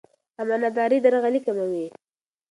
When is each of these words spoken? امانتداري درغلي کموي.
امانتداري 0.41 0.97
درغلي 1.05 1.39
کموي. 1.47 1.85